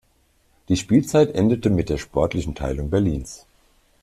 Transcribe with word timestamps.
Die 0.67 0.77
Spielzeit 0.77 1.35
endete 1.35 1.69
mit 1.69 1.89
der 1.89 1.99
sportlichen 1.99 2.55
Teilung 2.55 2.89
Berlins. 2.89 3.45